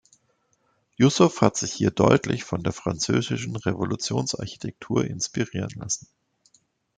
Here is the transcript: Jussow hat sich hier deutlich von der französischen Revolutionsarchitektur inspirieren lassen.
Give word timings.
Jussow 0.97 1.29
hat 1.41 1.57
sich 1.57 1.73
hier 1.73 1.91
deutlich 1.91 2.43
von 2.43 2.63
der 2.63 2.73
französischen 2.73 3.55
Revolutionsarchitektur 3.55 5.05
inspirieren 5.05 5.69
lassen. 5.75 6.07